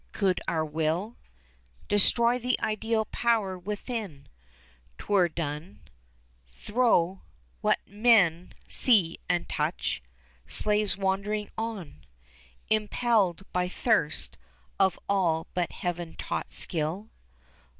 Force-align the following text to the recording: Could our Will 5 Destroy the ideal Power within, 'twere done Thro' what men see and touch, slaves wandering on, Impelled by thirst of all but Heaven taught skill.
Could 0.13 0.41
our 0.47 0.65
Will 0.65 1.15
5 1.81 1.87
Destroy 1.87 2.39
the 2.39 2.59
ideal 2.59 3.05
Power 3.05 3.55
within, 3.55 4.27
'twere 4.97 5.29
done 5.29 5.81
Thro' 6.47 7.21
what 7.61 7.77
men 7.85 8.55
see 8.67 9.19
and 9.29 9.47
touch, 9.47 10.01
slaves 10.47 10.97
wandering 10.97 11.51
on, 11.55 12.03
Impelled 12.71 13.43
by 13.53 13.67
thirst 13.67 14.37
of 14.79 14.97
all 15.07 15.45
but 15.53 15.71
Heaven 15.71 16.15
taught 16.15 16.51
skill. 16.51 17.11